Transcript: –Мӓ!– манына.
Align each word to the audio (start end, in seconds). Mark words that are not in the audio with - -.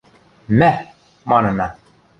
–Мӓ!– 0.59 0.71
манына. 1.29 1.67